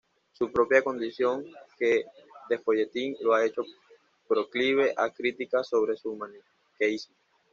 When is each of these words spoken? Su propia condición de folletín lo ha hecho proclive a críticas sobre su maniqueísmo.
Su 0.31 0.51
propia 0.51 0.81
condición 0.83 1.45
de 1.77 2.57
folletín 2.65 3.15
lo 3.21 3.35
ha 3.35 3.45
hecho 3.45 3.61
proclive 4.27 4.95
a 4.97 5.11
críticas 5.11 5.67
sobre 5.67 5.95
su 5.95 6.15
maniqueísmo. 6.15 7.15